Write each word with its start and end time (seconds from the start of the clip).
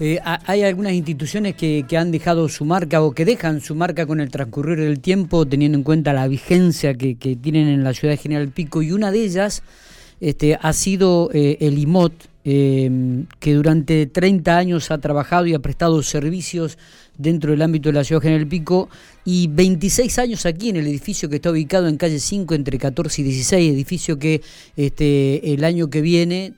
Eh, 0.00 0.18
hay 0.24 0.64
algunas 0.64 0.92
instituciones 0.92 1.54
que, 1.54 1.86
han 1.96 2.10
dejado 2.10 2.48
su 2.48 2.64
marca 2.64 3.00
o 3.00 3.12
que 3.12 3.24
dejan 3.24 3.60
su 3.60 3.76
marca 3.76 4.06
con 4.06 4.20
el 4.20 4.28
transcurrir 4.28 4.80
del 4.80 4.98
tiempo, 4.98 5.46
teniendo 5.46 5.78
en 5.78 5.84
cuenta 5.84 6.12
la 6.12 6.26
vigencia 6.26 6.94
que, 6.94 7.14
tienen 7.14 7.68
en 7.68 7.84
la 7.84 7.94
ciudad 7.94 8.14
de 8.14 8.18
General 8.18 8.48
Pico, 8.48 8.82
y 8.82 8.90
una 8.90 9.12
de 9.12 9.22
ellas 9.22 9.62
este, 10.20 10.58
ha 10.60 10.72
sido 10.72 11.30
eh, 11.32 11.58
el 11.60 11.78
IMOT, 11.78 12.12
eh, 12.46 13.24
que 13.38 13.54
durante 13.54 14.06
30 14.06 14.58
años 14.58 14.90
ha 14.90 14.98
trabajado 14.98 15.46
y 15.46 15.54
ha 15.54 15.60
prestado 15.60 16.02
servicios 16.02 16.76
dentro 17.16 17.52
del 17.52 17.62
ámbito 17.62 17.88
de 17.88 17.94
la 17.94 18.04
ciudad 18.04 18.20
de 18.20 18.28
General 18.28 18.48
Pico, 18.48 18.88
y 19.24 19.46
26 19.46 20.18
años 20.18 20.44
aquí 20.44 20.70
en 20.70 20.76
el 20.76 20.88
edificio 20.88 21.28
que 21.28 21.36
está 21.36 21.52
ubicado 21.52 21.86
en 21.86 21.98
calle 21.98 22.18
5 22.18 22.52
entre 22.54 22.78
14 22.78 23.20
y 23.22 23.24
16, 23.24 23.72
edificio 23.72 24.18
que 24.18 24.42
este, 24.76 25.54
el 25.54 25.62
año 25.62 25.88
que 25.88 26.00
viene 26.00 26.54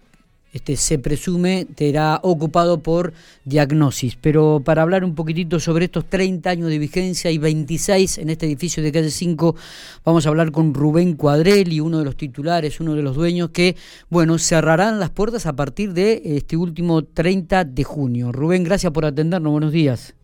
este, 0.57 0.77
se 0.77 0.99
presume 0.99 1.67
será 1.77 2.19
ocupado 2.23 2.79
por 2.81 3.13
diagnosis. 3.45 4.17
Pero 4.19 4.63
para 4.65 4.81
hablar 4.81 5.05
un 5.05 5.15
poquitito 5.15 5.61
sobre 5.61 5.85
estos 5.85 6.07
30 6.07 6.49
años 6.49 6.71
de 6.71 6.79
vigencia 6.79 7.31
y 7.31 7.37
26 7.37 8.19
en 8.19 8.31
este 8.31 8.47
edificio 8.47 8.83
de 8.83 8.91
calle 8.91 9.11
5, 9.11 9.55
vamos 10.03 10.25
a 10.25 10.31
hablar 10.31 10.53
con 10.53 10.73
Rubén 10.73 11.15
Cuadrelli, 11.15 11.81
uno 11.81 11.99
de 11.99 12.07
los 12.07 12.17
titulares, 12.17 12.81
uno 12.81 12.95
de 12.95 13.03
los 13.03 13.15
dueños, 13.15 13.51
que, 13.51 13.77
bueno, 14.09 14.39
cerrarán 14.39 14.99
las 14.99 15.11
puertas 15.11 15.45
a 15.45 15.55
partir 15.55 15.93
de 15.93 16.23
este 16.25 16.57
último 16.57 17.05
30 17.05 17.65
de 17.65 17.85
junio. 17.85 18.33
Rubén, 18.33 18.65
gracias 18.65 18.93
por 18.93 19.05
atendernos, 19.05 19.53
buenos 19.53 19.73
días. 19.73 20.15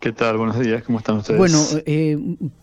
¿Qué 0.00 0.10
tal? 0.12 0.38
Buenos 0.38 0.58
días, 0.58 0.82
¿cómo 0.84 0.98
están 0.98 1.18
ustedes? 1.18 1.38
Bueno, 1.38 1.62
eh, 1.84 2.16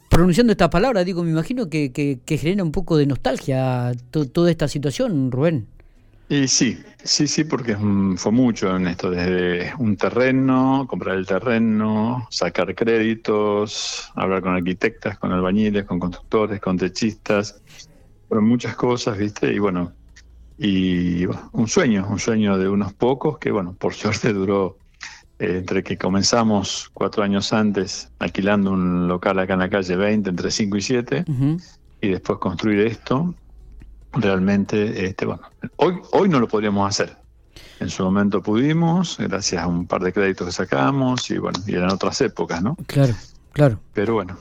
pronunciando 0.10 0.52
esta 0.52 0.72
palabra, 0.72 1.04
digo, 1.04 1.24
me 1.24 1.30
imagino 1.30 1.70
que, 1.70 1.92
que, 1.92 2.38
genera 2.40 2.64
un 2.64 2.72
poco 2.72 2.98
de 2.98 3.06
nostalgia 3.06 3.92
toda 4.10 4.50
esta 4.50 4.68
situación, 4.68 5.32
Rubén. 5.32 5.68
Y 6.30 6.48
sí, 6.48 6.82
sí, 7.04 7.28
sí, 7.28 7.44
porque 7.44 7.76
fue 8.16 8.32
mucho 8.32 8.76
en 8.76 8.88
esto, 8.88 9.12
desde 9.12 9.74
un 9.78 9.98
terreno, 9.98 10.88
comprar 10.90 11.18
el 11.18 11.26
terreno, 11.26 12.28
sacar 12.32 12.74
créditos, 12.74 14.12
hablar 14.16 14.42
con 14.42 14.56
arquitectas, 14.56 15.20
con 15.20 15.32
albañiles, 15.32 15.86
con 15.86 16.00
constructores, 16.00 16.60
con 16.60 16.78
techistas, 16.78 17.62
fueron 18.28 18.48
muchas 18.48 18.76
cosas, 18.76 19.18
¿viste? 19.18 19.54
Y 19.54 19.60
bueno, 19.60 19.94
y 20.58 21.26
un 21.26 21.68
sueño, 21.68 22.08
un 22.10 22.20
sueño 22.20 22.58
de 22.58 22.70
unos 22.70 22.94
pocos 22.94 23.38
que, 23.38 23.52
bueno, 23.52 23.76
por 23.78 23.94
suerte 23.94 24.34
duró 24.34 24.78
eh, 25.40 25.58
entre 25.58 25.84
que 25.84 25.98
comenzamos 25.98 26.90
cuatro 26.94 27.24
años 27.24 27.52
antes 27.54 28.12
alquilando 28.20 28.72
un 28.72 29.08
local 29.08 29.40
acá 29.40 29.54
en 29.54 29.60
la 29.60 29.70
calle 29.70 29.96
20, 29.96 30.30
entre 30.30 30.52
5 30.52 30.78
y 30.78 30.82
7, 30.82 31.26
y 32.02 32.08
después 32.08 32.40
construir 32.40 32.80
esto, 32.88 33.36
realmente, 34.14 35.06
este, 35.06 35.26
bueno, 35.26 35.42
hoy, 35.78 35.96
hoy 36.12 36.30
no 36.30 36.40
lo 36.40 36.48
podríamos 36.48 36.88
hacer. 36.88 37.18
En 37.80 37.90
su 37.90 38.04
momento 38.04 38.42
pudimos, 38.42 39.18
gracias 39.20 39.62
a 39.62 39.68
un 39.68 39.88
par 39.88 40.02
de 40.02 40.14
créditos 40.14 40.48
que 40.48 40.54
sacamos, 40.54 41.30
y 41.30 41.38
bueno, 41.38 41.60
y 41.68 41.76
eran 41.76 41.92
otras 41.92 42.22
épocas, 42.22 42.62
¿no? 42.62 42.78
Claro, 42.88 43.14
claro. 43.52 43.80
Pero 43.94 44.14
bueno. 44.14 44.38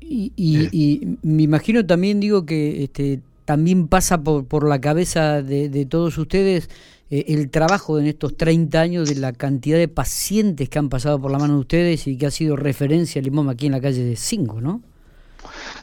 Y, 0.00 0.32
y, 0.36 1.00
eh. 1.02 1.16
me 1.22 1.42
imagino 1.42 1.84
también, 1.84 2.20
digo, 2.20 2.44
que 2.44 2.84
este, 2.84 3.20
también 3.44 3.88
pasa 3.88 4.22
por, 4.22 4.46
por 4.46 4.68
la 4.68 4.80
cabeza 4.80 5.42
de, 5.42 5.86
todos 5.86 6.16
ustedes 6.18 6.68
eh, 7.10 7.24
el 7.28 7.50
trabajo 7.50 7.98
en 7.98 8.06
estos 8.06 8.36
30 8.36 8.80
años 8.80 9.08
de 9.08 9.16
la 9.16 9.32
cantidad 9.32 9.78
de 9.78 9.88
pacientes 9.88 10.68
que 10.68 10.78
han 10.78 10.88
pasado 10.88 11.20
por 11.20 11.30
la 11.30 11.38
mano 11.38 11.54
de 11.54 11.60
ustedes 11.60 12.06
y 12.06 12.16
que 12.16 12.26
ha 12.26 12.30
sido 12.30 12.56
referencia 12.56 13.20
al 13.20 13.26
IMOM 13.26 13.48
aquí 13.48 13.66
en 13.66 13.72
la 13.72 13.80
calle 13.80 14.04
de 14.04 14.16
5, 14.16 14.60
¿no? 14.60 14.82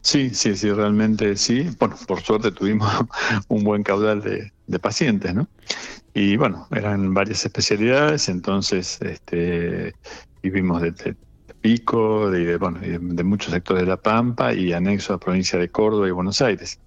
Sí, 0.02 0.32
sí, 0.32 0.56
sí, 0.56 0.72
realmente 0.72 1.36
sí. 1.36 1.70
Bueno, 1.80 1.96
por 2.08 2.22
suerte 2.22 2.52
tuvimos 2.52 2.92
un 3.48 3.64
buen 3.64 3.84
caudal 3.84 4.22
de, 4.22 4.52
pacientes, 4.80 5.34
¿no? 5.34 5.48
Y 6.14 6.38
bueno, 6.38 6.68
eran 6.72 7.14
varias 7.14 7.46
especialidades, 7.46 8.30
entonces 8.30 9.00
este, 9.02 9.94
vivimos 10.42 10.82
de, 10.82 11.16
Pico, 11.62 12.32
de, 12.32 12.58
bueno, 12.58 12.80
de, 12.80 13.24
muchos 13.24 13.54
sectores 13.54 13.84
de 13.84 13.90
La 13.90 13.98
Pampa 13.98 14.54
y 14.54 14.74
anexo 14.74 15.14
a 15.14 15.20
provincia 15.20 15.60
de 15.60 15.70
Córdoba 15.70 16.08
y 16.08 16.12
Buenos 16.12 16.42
Aires. 16.42 16.80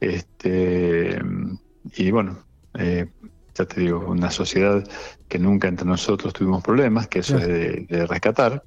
Este, 0.00 1.20
y 1.94 2.10
bueno, 2.10 2.44
eh, 2.74 3.06
ya 3.54 3.64
te 3.64 3.80
digo, 3.80 4.00
una 4.00 4.30
sociedad 4.30 4.84
que 5.28 5.38
nunca 5.38 5.68
entre 5.68 5.86
nosotros 5.86 6.32
tuvimos 6.32 6.62
problemas, 6.62 7.06
que 7.06 7.20
eso 7.20 7.38
es 7.38 7.46
de, 7.46 8.06
rescatar 8.06 8.64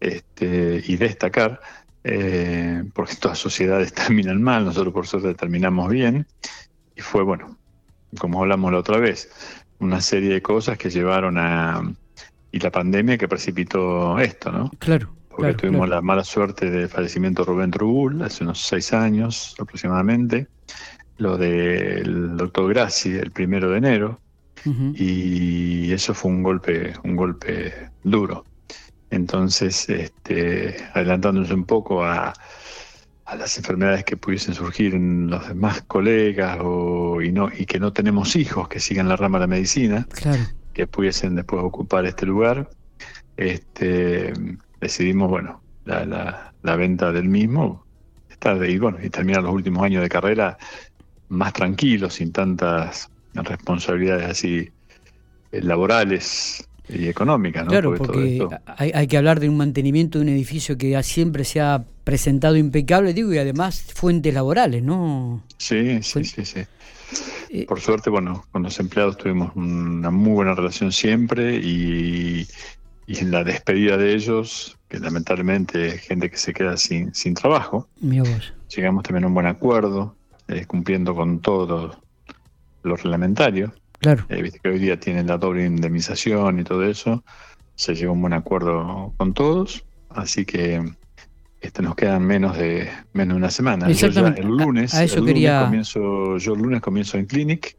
este, 0.00 0.82
y 0.86 0.96
destacar 0.96 1.60
eh, 2.04 2.84
porque 2.94 3.16
todas 3.16 3.38
sociedades 3.38 3.92
terminan 3.94 4.42
mal, 4.42 4.64
nosotros 4.64 4.92
por 4.92 5.06
suerte 5.06 5.34
terminamos 5.34 5.90
bien, 5.90 6.26
y 6.96 7.00
fue, 7.00 7.22
bueno, 7.22 7.56
como 8.18 8.40
hablamos 8.40 8.72
la 8.72 8.78
otra 8.78 8.98
vez, 8.98 9.30
una 9.78 10.00
serie 10.00 10.32
de 10.32 10.42
cosas 10.42 10.78
que 10.78 10.90
llevaron 10.90 11.38
a... 11.38 11.82
y 12.52 12.58
la 12.58 12.70
pandemia 12.70 13.18
que 13.18 13.28
precipitó 13.28 14.18
esto, 14.18 14.52
¿no? 14.52 14.70
Claro. 14.78 15.14
Porque 15.28 15.54
tuvimos 15.54 15.88
la 15.88 16.02
mala 16.02 16.24
suerte 16.24 16.70
del 16.70 16.88
fallecimiento 16.88 17.42
de 17.42 17.52
Rubén 17.52 17.70
Trubul 17.70 18.20
hace 18.22 18.44
unos 18.44 18.60
seis 18.60 18.92
años 18.92 19.54
aproximadamente, 19.58 20.48
lo 21.16 21.38
del 21.38 22.36
doctor 22.36 22.68
Grassi 22.68 23.10
el 23.10 23.30
primero 23.30 23.70
de 23.70 23.78
enero, 23.78 24.20
y 24.94 25.90
eso 25.92 26.12
fue 26.12 26.30
un 26.30 26.42
golpe, 26.42 26.92
un 27.04 27.16
golpe 27.16 27.72
duro. 28.02 28.44
Entonces, 29.10 29.88
este, 29.88 30.76
adelantándonos 30.94 31.50
un 31.50 31.64
poco 31.64 32.04
a, 32.04 32.32
las 33.36 33.56
enfermedades 33.58 34.04
que 34.04 34.16
pudiesen 34.16 34.54
surgir 34.54 34.92
en 34.92 35.30
los 35.30 35.46
demás 35.46 35.82
colegas 35.82 36.58
o, 36.60 37.22
y, 37.22 37.30
no, 37.30 37.48
y 37.56 37.64
que 37.64 37.78
no 37.78 37.92
tenemos 37.92 38.34
hijos 38.34 38.68
que 38.68 38.80
sigan 38.80 39.08
la 39.08 39.14
rama 39.14 39.38
de 39.38 39.42
la 39.44 39.46
medicina, 39.46 40.08
que 40.72 40.86
pudiesen 40.88 41.36
después 41.36 41.62
ocupar 41.62 42.06
este 42.06 42.26
lugar, 42.26 42.68
este, 43.36 44.32
decidimos, 44.80 45.30
bueno, 45.30 45.62
la, 45.84 46.52
la, 46.60 46.76
venta 46.76 47.12
del 47.12 47.28
mismo, 47.28 47.84
estar 48.28 48.62
y, 48.68 48.78
bueno, 48.78 48.98
y 49.00 49.10
terminar 49.10 49.44
los 49.44 49.54
últimos 49.54 49.84
años 49.84 50.02
de 50.02 50.08
carrera 50.08 50.58
más 51.28 51.52
tranquilos, 51.52 52.14
sin 52.14 52.32
tantas 52.32 53.10
responsabilidades 53.34 54.28
así 54.28 54.72
eh, 55.52 55.62
laborales 55.62 56.68
y 56.88 57.08
económica, 57.08 57.62
¿no? 57.62 57.70
Claro, 57.70 57.94
porque, 57.96 58.46
hay, 58.76 59.06
que 59.06 59.16
hablar 59.16 59.40
de 59.40 59.48
un 59.48 59.56
mantenimiento 59.56 60.18
de 60.18 60.24
un 60.24 60.28
edificio 60.30 60.76
que 60.76 61.00
siempre 61.02 61.44
se 61.44 61.60
ha 61.60 61.84
presentado 62.04 62.56
impecable, 62.56 63.14
digo, 63.14 63.32
y 63.32 63.38
además 63.38 63.82
fuentes 63.94 64.34
laborales, 64.34 64.82
¿no? 64.82 65.42
Sí, 65.58 66.02
sí, 66.02 66.24
sí, 66.24 66.44
sí. 66.44 66.60
Eh, 67.50 67.66
Por 67.66 67.80
suerte, 67.80 68.10
bueno, 68.10 68.44
con 68.52 68.62
los 68.62 68.78
empleados 68.78 69.16
tuvimos 69.18 69.54
una 69.56 70.10
muy 70.10 70.32
buena 70.32 70.54
relación 70.54 70.92
siempre 70.92 71.56
y, 71.56 72.46
en 73.06 73.30
la 73.30 73.42
despedida 73.42 73.96
de 73.96 74.14
ellos, 74.14 74.78
que 74.88 74.98
lamentablemente 75.00 75.98
gente 75.98 76.30
que 76.30 76.36
se 76.36 76.52
queda 76.52 76.76
sin, 76.76 77.12
sin 77.14 77.34
trabajo, 77.34 77.88
llegamos 78.00 79.02
también 79.02 79.24
a 79.24 79.26
un 79.26 79.34
buen 79.34 79.46
acuerdo, 79.46 80.14
eh, 80.48 80.64
cumpliendo 80.66 81.14
con 81.14 81.40
todo 81.40 82.00
lo 82.82 82.96
reglamentario. 82.96 83.72
Claro. 84.00 84.24
Eh, 84.30 84.42
viste 84.42 84.58
que 84.58 84.70
hoy 84.70 84.78
día 84.78 84.98
tienen 84.98 85.26
la 85.26 85.36
doble 85.36 85.66
indemnización 85.66 86.58
y 86.58 86.64
todo 86.64 86.84
eso. 86.84 87.22
Se 87.74 87.94
llegó 87.94 88.10
a 88.10 88.14
un 88.14 88.22
buen 88.22 88.32
acuerdo 88.32 89.14
con 89.16 89.34
todos, 89.34 89.84
así 90.08 90.44
que 90.44 90.82
este, 91.60 91.82
nos 91.82 91.94
quedan 91.94 92.22
menos 92.22 92.56
de 92.56 92.88
menos 93.12 93.34
de 93.34 93.38
una 93.38 93.50
semana. 93.50 93.90
Yo 93.90 94.06
el 94.06 94.14
lunes, 94.46 94.94
el 94.94 95.24
lunes 95.26 95.62
comienzo, 95.64 96.38
yo 96.38 96.54
el 96.54 96.60
lunes 96.60 96.80
comienzo 96.80 97.18
en 97.18 97.26
Clinic. 97.26 97.76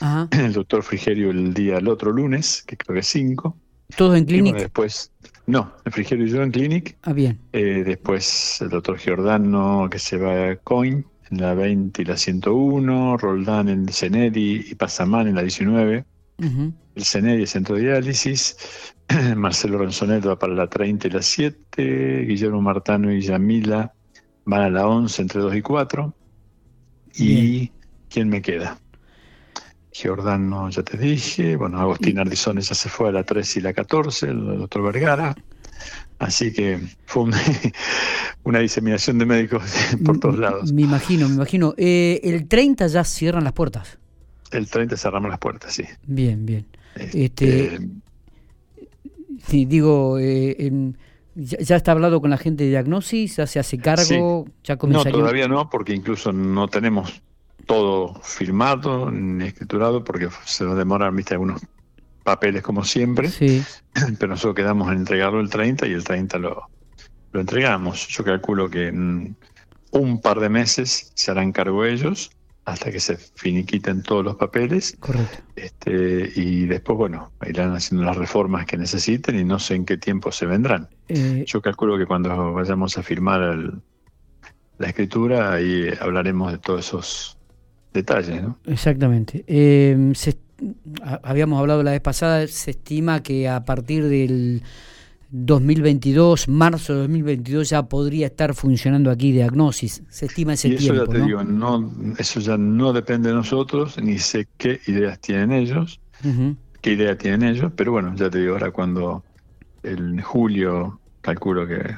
El 0.32 0.52
doctor 0.52 0.82
Frigerio 0.82 1.30
el 1.30 1.54
día 1.54 1.78
el 1.78 1.88
otro 1.88 2.12
lunes, 2.12 2.62
que 2.66 2.76
creo 2.76 2.94
que 2.94 3.00
es 3.00 3.06
5. 3.06 3.56
¿Todos 3.96 4.18
en 4.18 4.26
Clinic? 4.26 4.56
después, 4.56 5.10
no, 5.46 5.72
el 5.86 5.92
Frigerio 5.92 6.26
y 6.26 6.30
yo 6.30 6.42
en 6.42 6.50
Clinic. 6.50 6.98
Ah, 7.02 7.14
bien. 7.14 7.38
Eh, 7.52 7.82
después 7.84 8.60
el 8.60 8.68
doctor 8.68 8.98
Giordano 8.98 9.88
que 9.90 9.98
se 9.98 10.18
va 10.18 10.50
a 10.50 10.56
Coin 10.56 11.06
en 11.30 11.40
la 11.40 11.54
20 11.54 12.02
y 12.02 12.04
la 12.04 12.16
101, 12.16 13.16
Roldán 13.16 13.68
en 13.68 13.82
el 13.82 13.92
Ceneri 13.92 14.66
y 14.70 14.74
Pasamán 14.74 15.28
en 15.28 15.34
la 15.34 15.42
19. 15.42 16.04
El 16.38 17.04
Ceneri 17.04 17.42
es 17.42 17.50
centro 17.50 17.76
de 17.76 17.82
diálisis. 17.82 18.56
Marcelo 19.36 19.78
Ronzonet 19.78 20.26
va 20.26 20.38
para 20.38 20.54
la 20.54 20.68
30 20.68 21.08
y 21.08 21.10
la 21.10 21.22
7. 21.22 22.24
Guillermo 22.26 22.62
Martano 22.62 23.12
y 23.12 23.20
Yamila 23.20 23.92
van 24.44 24.62
a 24.62 24.70
la 24.70 24.88
11 24.88 25.22
entre 25.22 25.40
2 25.40 25.56
y 25.56 25.62
4. 25.62 26.14
¿Y 27.16 27.72
quién 28.08 28.28
me 28.28 28.40
queda? 28.40 28.78
Giordano, 29.92 30.70
ya 30.70 30.82
te 30.82 30.96
dije. 30.96 31.56
Bueno, 31.56 31.80
Agustín 31.80 32.18
Ardizones 32.18 32.68
ya 32.68 32.74
se 32.74 32.88
fue 32.88 33.08
a 33.08 33.12
la 33.12 33.24
3 33.24 33.56
y 33.56 33.60
la 33.60 33.72
14. 33.72 34.28
El 34.28 34.58
doctor 34.58 34.82
Vergara. 34.82 35.34
Así 36.18 36.52
que 36.52 36.80
fue 37.06 37.24
una, 38.44 38.58
diseminación 38.58 39.18
de 39.18 39.26
médicos 39.26 39.62
por 40.04 40.18
todos 40.20 40.38
lados. 40.38 40.72
Me 40.72 40.82
imagino, 40.82 41.28
me 41.28 41.34
imagino. 41.34 41.74
Eh, 41.76 42.20
el 42.24 42.46
30 42.46 42.86
ya 42.88 43.04
cierran 43.04 43.44
las 43.44 43.52
puertas. 43.52 43.98
El 44.50 44.68
30 44.68 44.96
cerramos 44.96 45.30
las 45.30 45.38
puertas, 45.38 45.72
sí. 45.72 45.84
Bien, 46.06 46.44
bien. 46.44 46.66
Este, 46.94 47.74
este 47.74 49.66
digo, 49.66 50.18
eh, 50.18 50.92
ya, 51.34 51.76
está 51.76 51.92
hablado 51.92 52.20
con 52.20 52.30
la 52.30 52.38
gente 52.38 52.64
de 52.64 52.70
diagnosis, 52.70 53.36
ya 53.36 53.46
se 53.46 53.58
hace 53.58 53.78
cargo, 53.78 54.46
ya 54.64 54.76
No, 54.76 55.04
todavía 55.04 55.48
no, 55.48 55.70
porque 55.70 55.94
incluso 55.94 56.32
no 56.32 56.68
tenemos 56.68 57.22
todo 57.66 58.14
firmado 58.22 59.10
ni 59.10 59.44
escriturado, 59.44 60.02
porque 60.02 60.28
se 60.44 60.64
nos 60.64 60.76
demoran, 60.76 61.14
viste, 61.14 61.34
algunos 61.34 61.62
papeles 62.22 62.62
como 62.62 62.84
siempre, 62.84 63.28
Sí, 63.28 63.62
pero 64.18 64.28
nosotros 64.32 64.54
quedamos 64.54 64.90
en 64.92 64.98
entregarlo 64.98 65.40
el 65.40 65.50
30 65.50 65.86
y 65.86 65.92
el 65.92 66.04
30 66.04 66.38
lo, 66.38 66.68
lo 67.32 67.40
entregamos. 67.40 68.08
Yo 68.08 68.24
calculo 68.24 68.68
que 68.70 68.88
en 68.88 69.36
un 69.92 70.20
par 70.20 70.38
de 70.40 70.48
meses 70.48 71.12
se 71.14 71.30
harán 71.30 71.52
cargo 71.52 71.84
ellos 71.84 72.30
hasta 72.64 72.92
que 72.92 73.00
se 73.00 73.16
finiquiten 73.16 74.02
todos 74.02 74.24
los 74.24 74.36
papeles 74.36 74.96
correcto. 75.00 75.38
este, 75.56 76.30
y 76.36 76.66
después, 76.66 76.96
bueno, 76.98 77.32
irán 77.48 77.74
haciendo 77.74 78.04
las 78.06 78.16
reformas 78.16 78.66
que 78.66 78.76
necesiten 78.76 79.38
y 79.38 79.44
no 79.44 79.58
sé 79.58 79.74
en 79.74 79.84
qué 79.86 79.96
tiempo 79.96 80.30
se 80.30 80.46
vendrán. 80.46 80.88
Eh, 81.08 81.44
Yo 81.48 81.60
calculo 81.62 81.98
que 81.98 82.06
cuando 82.06 82.52
vayamos 82.52 82.96
a 82.98 83.02
firmar 83.02 83.42
el- 83.42 83.80
la 84.78 84.86
escritura, 84.88 85.52
ahí 85.54 85.88
hablaremos 86.00 86.52
de 86.52 86.58
todos 86.58 86.86
esos 86.86 87.38
detalles, 87.92 88.40
¿no? 88.42 88.58
Exactamente. 88.66 89.44
Eh, 89.48 90.12
se- 90.14 90.38
habíamos 91.22 91.58
hablado 91.60 91.82
la 91.82 91.92
vez 91.92 92.00
pasada, 92.00 92.46
se 92.46 92.70
estima 92.72 93.22
que 93.22 93.48
a 93.48 93.64
partir 93.64 94.04
del 94.08 94.62
2022, 95.32 96.48
marzo 96.48 96.92
de 96.94 96.98
2022, 97.00 97.70
ya 97.70 97.82
podría 97.84 98.26
estar 98.26 98.54
funcionando 98.54 99.10
aquí 99.10 99.32
Diagnosis. 99.32 100.02
Se 100.08 100.26
estima 100.26 100.54
ese 100.54 100.68
y 100.68 100.74
eso 100.74 100.92
tiempo, 100.92 101.04
ya 101.06 101.12
te 101.12 101.18
¿no? 101.18 101.26
digo, 101.26 101.44
no, 101.44 101.92
eso 102.18 102.40
ya 102.40 102.56
no 102.58 102.92
depende 102.92 103.28
de 103.28 103.36
nosotros, 103.36 103.96
ni 104.02 104.18
sé 104.18 104.48
qué 104.58 104.80
ideas 104.86 105.20
tienen 105.20 105.52
ellos, 105.52 106.00
qué 106.80 106.92
idea 106.92 107.16
tienen 107.16 107.44
ellos, 107.44 107.72
pero 107.76 107.92
bueno, 107.92 108.12
ya 108.16 108.28
te 108.28 108.38
digo, 108.40 108.54
ahora 108.54 108.70
cuando 108.72 109.24
en 109.84 110.20
julio 110.20 111.00
calculo 111.20 111.66
que 111.66 111.94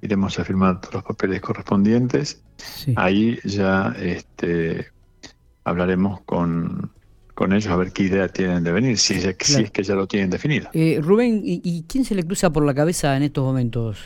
iremos 0.00 0.38
a 0.38 0.44
firmar 0.44 0.80
todos 0.80 0.94
los 0.94 1.04
papeles 1.04 1.40
correspondientes, 1.40 2.42
Sí. 2.56 2.94
ahí 2.96 3.40
ya 3.44 3.92
este, 3.98 4.86
hablaremos 5.64 6.20
con, 6.20 6.92
con 7.34 7.52
ellos 7.52 7.68
a 7.72 7.76
ver 7.76 7.92
qué 7.92 8.04
idea 8.04 8.28
tienen 8.28 8.62
de 8.64 8.72
venir, 8.72 8.98
si, 8.98 9.20
si 9.20 9.62
es 9.62 9.70
que 9.70 9.82
ya 9.82 9.94
lo 9.94 10.06
tienen 10.06 10.30
definido. 10.30 10.68
Eh, 10.72 11.00
Rubén, 11.02 11.42
¿y, 11.44 11.60
y 11.64 11.82
quién 11.84 12.04
se 12.04 12.14
le 12.14 12.24
cruza 12.24 12.50
por 12.52 12.64
la 12.64 12.74
cabeza 12.74 13.16
en 13.16 13.22
estos 13.22 13.44
momentos? 13.44 13.98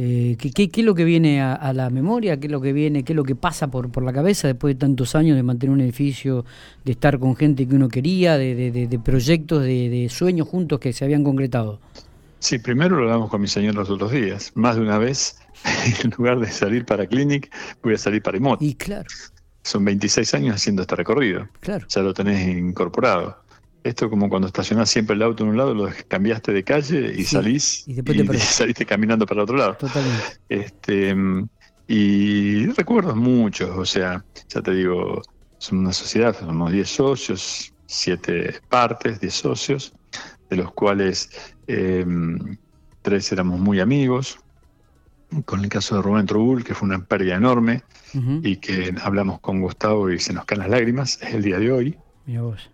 Eh, 0.00 0.36
¿qué, 0.38 0.52
qué, 0.52 0.68
qué 0.68 0.80
es 0.82 0.86
lo 0.86 0.94
que 0.94 1.04
viene 1.04 1.40
a, 1.42 1.54
a 1.54 1.72
la 1.72 1.90
memoria? 1.90 2.38
¿Qué 2.38 2.46
es 2.46 2.52
lo 2.52 2.60
que 2.60 2.72
viene? 2.72 3.02
¿Qué 3.02 3.12
es 3.12 3.16
lo 3.16 3.24
que 3.24 3.34
pasa 3.34 3.68
por, 3.68 3.90
por 3.90 4.04
la 4.04 4.12
cabeza 4.12 4.46
después 4.46 4.74
de 4.76 4.78
tantos 4.78 5.16
años 5.16 5.36
de 5.36 5.42
mantener 5.42 5.72
un 5.74 5.80
edificio, 5.80 6.44
de 6.84 6.92
estar 6.92 7.18
con 7.18 7.34
gente 7.34 7.66
que 7.66 7.74
uno 7.74 7.88
quería, 7.88 8.38
de, 8.38 8.54
de- 8.54 8.70
de- 8.70 8.86
de 8.86 8.98
proyectos, 9.00 9.62
de, 9.62 9.88
de 9.88 10.08
sueños 10.08 10.46
juntos 10.48 10.78
que 10.78 10.92
se 10.92 11.04
habían 11.04 11.24
concretado? 11.24 11.80
Sí, 12.40 12.58
primero 12.60 12.96
lo 12.96 13.02
hablamos 13.04 13.30
con 13.30 13.40
mi 13.40 13.48
señor 13.48 13.74
los 13.74 13.90
otros 13.90 14.12
días. 14.12 14.52
Más 14.54 14.76
de 14.76 14.82
una 14.82 14.98
vez, 14.98 15.38
en 16.04 16.10
lugar 16.16 16.38
de 16.38 16.46
salir 16.48 16.84
para 16.84 17.06
Clinic, 17.06 17.52
voy 17.82 17.94
a 17.94 17.98
salir 17.98 18.22
para 18.22 18.36
Imot. 18.36 18.62
Y 18.62 18.74
claro, 18.74 19.08
Son 19.62 19.84
26 19.84 20.34
años 20.34 20.56
haciendo 20.56 20.82
este 20.82 20.96
recorrido. 20.96 21.48
claro. 21.60 21.86
Ya 21.88 22.02
lo 22.02 22.14
tenés 22.14 22.48
incorporado. 22.48 23.42
Esto 23.84 24.10
como 24.10 24.28
cuando 24.28 24.48
estacionás 24.48 24.90
siempre 24.90 25.14
el 25.14 25.22
auto 25.22 25.44
en 25.44 25.50
un 25.50 25.56
lado, 25.56 25.72
lo 25.74 25.88
cambiaste 26.08 26.52
de 26.52 26.64
calle 26.64 27.12
y 27.12 27.18
Sí, 27.18 27.24
salís 27.24 27.86
y 27.86 27.94
después 27.94 28.16
te 28.18 28.24
perdés. 28.24 28.42
saliste 28.44 28.84
caminando 28.84 29.24
para 29.24 29.40
el 29.40 29.44
otro 29.44 29.56
lado. 29.56 29.76
Totalmente. 29.76 30.24
Este, 30.48 31.14
y 31.86 32.66
recuerdos 32.72 33.16
muchos, 33.16 33.70
o 33.70 33.84
sea, 33.84 34.24
ya 34.48 34.60
te 34.60 34.72
digo, 34.74 35.22
somos 35.58 35.82
una 35.82 35.92
sociedad, 35.92 36.36
somos 36.38 36.70
10 36.72 36.88
socios, 36.88 37.72
7 37.86 38.60
partes, 38.68 39.20
10 39.20 39.32
socios, 39.34 39.92
de 40.50 40.56
los 40.56 40.72
cuales 40.72 41.30
eh, 41.66 42.04
tres 43.02 43.32
éramos 43.32 43.58
muy 43.60 43.80
amigos. 43.80 44.38
Con 45.44 45.60
el 45.60 45.68
caso 45.68 45.96
de 45.96 46.02
Rubén 46.02 46.26
Trubul, 46.26 46.64
que 46.64 46.74
fue 46.74 46.88
una 46.88 47.04
pérdida 47.04 47.36
enorme 47.36 47.82
y 48.42 48.56
que 48.56 48.94
hablamos 49.02 49.40
con 49.40 49.60
Gustavo 49.60 50.10
y 50.10 50.18
se 50.18 50.32
nos 50.32 50.46
caen 50.46 50.60
las 50.60 50.70
lágrimas, 50.70 51.18
es 51.22 51.34
el 51.34 51.42
día 51.42 51.58
de 51.58 51.70
hoy 51.70 51.98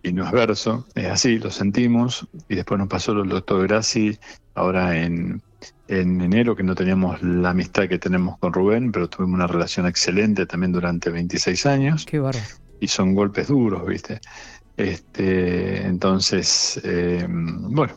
y 0.03 0.11
no 0.11 0.25
es 0.25 0.31
verso, 0.33 0.85
es 0.95 1.05
así, 1.05 1.39
lo 1.39 1.49
sentimos. 1.49 2.27
Y 2.49 2.55
después 2.55 2.77
nos 2.77 2.89
pasó 2.89 3.13
el 3.13 3.29
doctor 3.29 3.65
Graci 3.65 4.17
ahora 4.53 4.97
en, 4.97 5.41
en 5.87 6.19
enero, 6.19 6.57
que 6.57 6.63
no 6.63 6.75
teníamos 6.75 7.21
la 7.21 7.51
amistad 7.51 7.87
que 7.87 7.97
tenemos 7.97 8.37
con 8.37 8.51
Rubén, 8.51 8.91
pero 8.91 9.07
tuvimos 9.07 9.35
una 9.35 9.47
relación 9.47 9.87
excelente 9.87 10.45
también 10.45 10.73
durante 10.73 11.09
26 11.09 11.65
años. 11.67 12.05
Qué 12.05 12.19
bárbaro. 12.19 12.45
Y 12.81 12.89
son 12.89 13.15
golpes 13.15 13.47
duros, 13.47 13.85
¿viste? 13.87 14.19
Este, 14.75 15.85
entonces, 15.85 16.81
eh, 16.83 17.25
bueno, 17.29 17.93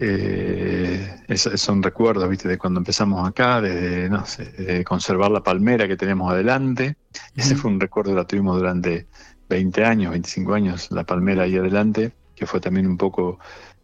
eh, 0.00 1.16
es- 1.28 1.50
son 1.56 1.82
recuerdos, 1.82 2.28
¿viste? 2.28 2.48
De 2.48 2.58
cuando 2.58 2.80
empezamos 2.80 3.26
acá, 3.28 3.60
de, 3.60 4.08
no 4.08 4.24
sé, 4.26 4.44
de 4.52 4.84
conservar 4.84 5.30
la 5.30 5.42
palmera 5.42 5.88
que 5.88 5.96
tenemos 5.96 6.30
adelante. 6.32 6.96
Ese 7.34 7.56
fue 7.56 7.70
un 7.70 7.80
recuerdo 7.80 8.10
que 8.12 8.16
la 8.16 8.26
tuvimos 8.26 8.56
durante 8.58 9.08
20 9.48 9.84
años, 9.84 10.12
25 10.12 10.54
años, 10.54 10.90
la 10.90 11.04
palmera 11.04 11.44
ahí 11.44 11.56
adelante, 11.56 12.12
que 12.34 12.46
fue 12.46 12.60
también 12.60 12.86
un 12.86 12.96
poco, 12.96 13.38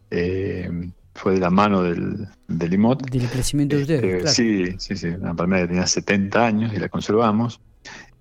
eh, 0.09 0.69
fue 1.13 1.33
de 1.33 1.39
la 1.39 1.49
mano 1.49 1.81
del, 1.81 2.27
del 2.47 2.73
IMOT. 2.73 3.09
Del 3.09 3.29
crecimiento 3.29 3.75
de 3.75 3.81
ustedes. 3.83 4.03
Este, 4.03 4.17
claro. 4.19 4.33
Sí, 4.33 4.75
sí, 4.79 4.95
sí, 4.95 5.07
una 5.07 5.33
palmera 5.33 5.63
que 5.63 5.67
tenía 5.69 5.87
70 5.87 6.45
años 6.45 6.73
y 6.73 6.77
la 6.77 6.89
conservamos. 6.89 7.59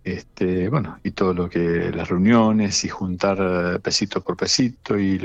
Este, 0.02 0.68
bueno, 0.68 0.98
y 1.02 1.12
todo 1.12 1.32
lo 1.32 1.48
que 1.48 1.90
las 1.90 2.08
reuniones 2.08 2.84
y 2.84 2.88
juntar 2.88 3.38
eh, 3.40 3.78
pesito 3.80 4.20
por 4.22 4.36
pesito 4.36 4.98
y, 4.98 5.18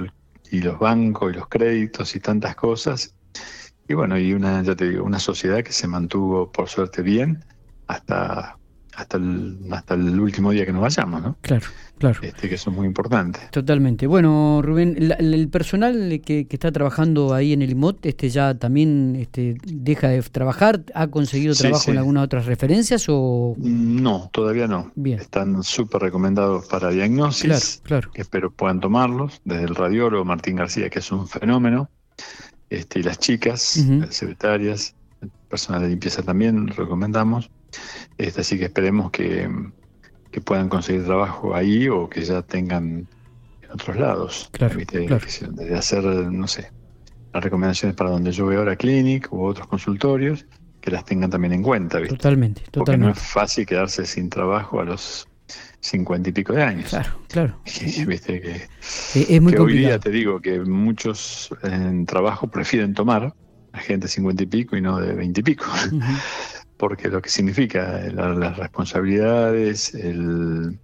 y 0.51 0.61
los 0.61 0.79
bancos 0.79 1.31
y 1.31 1.35
los 1.37 1.47
créditos 1.47 2.15
y 2.15 2.19
tantas 2.19 2.55
cosas. 2.55 3.15
Y 3.87 3.93
bueno, 3.93 4.17
y 4.17 4.33
una, 4.33 4.61
ya 4.61 4.75
te 4.75 4.89
digo, 4.89 5.03
una 5.03 5.19
sociedad 5.19 5.63
que 5.63 5.71
se 5.71 5.87
mantuvo 5.87 6.51
por 6.51 6.69
suerte 6.69 7.01
bien 7.01 7.43
hasta 7.87 8.58
hasta 8.99 9.17
el, 9.17 9.57
hasta 9.71 9.93
el 9.95 10.19
último 10.19 10.51
día 10.51 10.65
que 10.65 10.71
nos 10.73 10.81
vayamos, 10.81 11.21
¿no? 11.21 11.37
Claro, 11.41 11.65
claro. 11.97 12.19
Este, 12.21 12.49
que 12.49 12.55
eso 12.55 12.69
es 12.69 12.75
muy 12.75 12.85
importante. 12.85 13.39
Totalmente. 13.51 14.07
Bueno, 14.07 14.61
Rubén, 14.63 14.95
la- 15.07 15.15
el 15.15 15.47
personal 15.49 16.21
que, 16.25 16.45
que 16.47 16.55
está 16.55 16.71
trabajando 16.71 17.33
ahí 17.33 17.53
en 17.53 17.61
el 17.61 17.71
IMOT 17.71 18.05
este 18.05 18.29
ya 18.29 18.55
también 18.55 19.15
este, 19.15 19.57
deja 19.65 20.09
de 20.09 20.21
trabajar, 20.23 20.83
¿ha 20.93 21.07
conseguido 21.07 21.53
trabajo 21.55 21.83
sí. 21.83 21.91
en 21.91 21.97
algunas 21.97 22.23
otras 22.25 22.45
referencias 22.45 23.05
o...? 23.09 23.55
No, 23.57 24.29
todavía 24.33 24.67
no. 24.67 24.91
Bien. 24.95 25.19
Están 25.19 25.63
súper 25.63 26.01
recomendados 26.01 26.67
para 26.67 26.89
diagnosis. 26.89 27.81
Claro, 27.83 28.09
claro. 28.09 28.11
espero 28.15 28.51
puedan 28.51 28.79
tomarlos, 28.79 29.41
desde 29.45 29.63
el 29.63 29.75
radiólogo 29.75 30.25
Martín 30.25 30.55
García, 30.57 30.89
que 30.89 30.99
es 30.99 31.11
un 31.11 31.27
fenómeno, 31.27 31.89
este, 32.69 32.99
y 32.99 33.03
las 33.03 33.17
chicas, 33.19 33.77
Ujú. 33.77 34.01
las 34.01 34.13
secretarias, 34.15 34.93
el 35.21 35.31
personal 35.49 35.81
de 35.81 35.89
limpieza 35.89 36.21
también, 36.21 36.67
recomendamos. 36.67 37.49
Este, 38.17 38.41
así 38.41 38.57
que 38.57 38.65
esperemos 38.65 39.11
que, 39.11 39.49
que 40.31 40.41
puedan 40.41 40.69
conseguir 40.69 41.05
trabajo 41.05 41.55
ahí 41.55 41.87
o 41.87 42.09
que 42.09 42.21
ya 42.21 42.41
tengan 42.41 43.07
en 43.61 43.71
otros 43.71 43.97
lados. 43.97 44.49
Claro, 44.51 44.77
De 44.77 45.75
hacer, 45.77 46.03
no 46.03 46.47
sé, 46.47 46.71
las 47.33 47.43
recomendaciones 47.43 47.95
para 47.95 48.09
donde 48.09 48.31
yo 48.31 48.45
veo 48.47 48.59
ahora 48.59 48.75
Clinic 48.75 49.31
u 49.31 49.43
otros 49.43 49.67
consultorios, 49.67 50.45
que 50.81 50.91
las 50.91 51.05
tengan 51.05 51.29
también 51.29 51.53
en 51.53 51.63
cuenta, 51.63 51.99
¿viste? 51.99 52.15
Totalmente, 52.15 52.61
Porque 52.61 52.77
no 52.77 52.85
totalmente. 52.85 53.19
es 53.19 53.27
fácil 53.27 53.65
quedarse 53.65 54.05
sin 54.05 54.29
trabajo 54.29 54.79
a 54.79 54.85
los 54.85 55.27
cincuenta 55.81 56.29
y 56.29 56.33
pico 56.33 56.53
de 56.53 56.63
años. 56.63 56.89
Claro, 56.89 57.11
claro. 57.27 57.59
Viste 58.07 58.41
que, 58.41 58.51
Eh, 59.15 59.25
es 59.29 59.41
muy 59.41 59.53
que 59.53 59.59
hoy 59.59 59.77
día 59.77 59.99
te 59.99 60.09
digo 60.09 60.39
que 60.41 60.59
muchos 60.59 61.49
en 61.63 62.05
trabajo 62.05 62.47
prefieren 62.47 62.93
tomar 62.93 63.33
a 63.71 63.79
gente 63.79 64.05
de 64.07 64.11
cincuenta 64.11 64.43
y 64.43 64.45
pico 64.47 64.75
y 64.77 64.81
no 64.81 64.99
de 64.99 65.13
veinte 65.13 65.41
y 65.41 65.43
pico, 65.43 65.65
Ujú. 65.87 66.01
Porque 66.79 67.09
lo 67.09 67.21
que 67.21 67.29
significa 67.29 67.99
la- 68.13 68.33
las 68.35 68.57
responsabilidades, 68.57 69.93
el, 69.95 70.81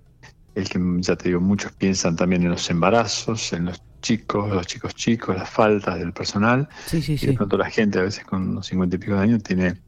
el 0.56 0.70
que 0.70 0.80
ya 1.02 1.16
te 1.18 1.30
digo, 1.30 1.42
muchos 1.42 1.74
piensan 1.74 2.16
también 2.18 2.44
en 2.44 2.52
los 2.52 2.70
embarazos, 2.70 3.54
en 3.54 3.66
los 3.68 3.80
chicos, 4.02 4.50
los 4.52 4.68
chicos 4.68 4.96
chicos, 4.96 5.36
las 5.38 5.50
faltas 5.50 6.00
del 6.00 6.14
personal, 6.14 6.70
Sí, 6.86 7.02
sí, 7.02 7.18
y 7.22 7.28
de 7.28 7.34
sí. 7.34 7.36
pronto 7.36 7.58
la 7.58 7.70
gente 7.72 8.00
a 8.00 8.04
veces 8.04 8.26
con 8.26 8.50
unos 8.50 8.68
cincuenta 8.68 8.98
y 8.98 9.00
pico 9.00 9.16
de 9.16 9.22
años 9.22 9.44
tiene, 9.44 9.84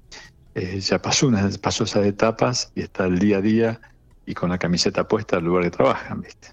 eh, 0.56 0.80
ya 0.82 1.02
pasó, 1.02 1.28
una, 1.30 1.50
pasó 1.62 1.86
esas 1.86 2.06
etapas 2.08 2.72
y 2.76 2.82
está 2.84 3.06
el 3.08 3.20
día 3.20 3.38
a 3.40 3.42
día 3.42 3.82
y 4.26 4.34
con 4.36 4.50
la 4.52 4.60
camiseta 4.60 5.08
puesta 5.08 5.38
al 5.38 5.46
lugar 5.46 5.64
que 5.66 5.72
trabajan, 5.72 6.22
¿viste? 6.22 6.50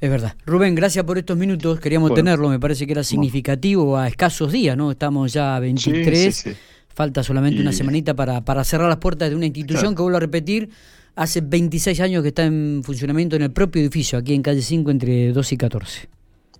Es 0.00 0.10
verdad. 0.10 0.36
Rubén, 0.46 0.74
gracias 0.74 1.04
por 1.04 1.18
estos 1.18 1.36
minutos. 1.36 1.78
Queríamos 1.80 2.08
Bueno. 2.10 2.14
tenerlo, 2.14 2.48
me 2.48 2.58
parece 2.58 2.86
que 2.86 2.92
era 2.92 3.04
significativo 3.04 3.98
a 3.98 4.08
escasos 4.08 4.50
días, 4.52 4.76
¿no? 4.76 4.90
Estamos 4.90 5.32
ya 5.32 5.56
a 5.56 5.60
23. 5.60 6.34
Sí, 6.36 6.42
sí, 6.42 6.54
sí. 6.54 6.60
Falta 6.94 7.22
solamente 7.22 7.60
una 7.60 7.72
semanita 7.72 8.14
para, 8.14 8.40
para 8.44 8.64
cerrar 8.64 8.88
las 8.88 8.98
puertas 8.98 9.30
de 9.30 9.36
una 9.36 9.46
institución 9.46 9.80
Claro. 9.80 9.96
que 9.96 10.02
vuelvo 10.02 10.16
a 10.16 10.20
repetir, 10.20 10.70
hace 11.14 11.40
26 11.40 12.00
años 12.00 12.22
que 12.22 12.28
está 12.28 12.44
en 12.44 12.82
funcionamiento 12.84 13.36
en 13.36 13.42
el 13.42 13.50
propio 13.52 13.80
edificio, 13.80 14.18
aquí 14.18 14.34
en 14.34 14.42
calle 14.42 14.62
5, 14.62 14.90
entre 14.90 15.32
2 15.32 15.52
y 15.52 15.56
14. 15.56 16.08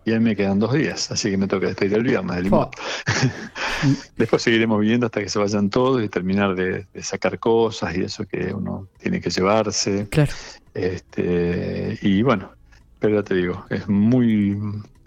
Y 0.06 0.12
a 0.12 0.18
mí 0.18 0.24
me 0.24 0.34
quedan 0.36 0.58
dos 0.58 0.72
días, 0.72 1.10
así 1.10 1.30
que 1.30 1.36
me 1.36 1.46
toca 1.46 1.66
despedir 1.66 1.92
el 1.94 2.04
viernes 2.04 2.34
del. 2.36 2.44
Limón. 2.44 2.68
Después 4.16 4.40
seguiremos 4.42 4.80
viviendo 4.80 5.06
hasta 5.06 5.20
que 5.20 5.28
se 5.28 5.38
vayan 5.38 5.68
todos 5.68 6.02
y 6.02 6.08
terminar 6.08 6.54
de, 6.54 6.86
de 6.92 7.02
sacar 7.02 7.38
cosas 7.38 7.94
y 7.96 8.02
eso 8.04 8.24
que 8.26 8.52
uno 8.54 8.88
tiene 8.98 9.20
que 9.20 9.28
llevarse. 9.30 10.06
Claro, 10.10 10.32
Este, 10.74 11.98
y 12.02 12.22
bueno, 12.22 12.50
pero 12.98 13.16
ya 13.16 13.22
te 13.22 13.34
digo, 13.34 13.64
es 13.70 13.88
muy. 13.88 14.56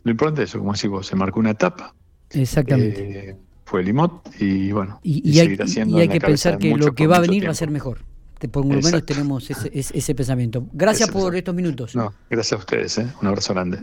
Lo 0.03 0.11
importante 0.11 0.43
es 0.43 0.49
eso, 0.49 0.59
como 0.59 0.73
decís 0.73 0.89
vos, 0.89 1.07
se 1.07 1.15
marcó 1.15 1.39
una 1.39 1.51
etapa. 1.51 1.93
exactamente. 2.29 3.29
eh, 3.29 3.35
fue 3.65 3.81
el 3.81 3.89
IMOT 3.89 4.41
y 4.41 4.71
bueno, 4.71 4.99
y, 5.03 5.27
y 5.29 5.39
hay, 5.39 5.47
y 5.57 5.79
hay 5.79 5.81
en 5.81 5.91
la 5.97 6.07
que 6.07 6.19
pensar 6.21 6.57
que 6.57 6.75
lo 6.75 6.93
que 6.93 7.07
va 7.07 7.17
a 7.17 7.19
venir 7.21 7.45
va 7.47 7.51
a 7.51 7.55
ser 7.55 7.69
mejor. 7.71 7.99
Por 8.51 8.65
lo 8.65 8.81
menos 8.81 9.05
tenemos 9.05 9.49
ese, 9.49 9.71
ese- 9.73 9.97
ese 9.97 10.15
pensamiento. 10.15 10.67
Gracias 10.73 11.07
Ese 11.07 11.13
por 11.13 11.31
pensamiento. 11.31 11.37
estos 11.37 11.55
minutos. 11.55 11.95
No, 11.95 12.13
gracias 12.29 12.51
a 12.53 12.57
ustedes, 12.57 12.97
¿eh? 12.97 13.07
un 13.21 13.27
abrazo 13.29 13.53
grande. 13.53 13.79